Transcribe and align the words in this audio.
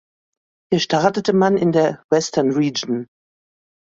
Hier 0.71 0.79
startete 0.79 1.31
man 1.31 1.57
in 1.57 1.71
der 1.73 2.03
Western 2.09 2.49
Region. 2.53 3.05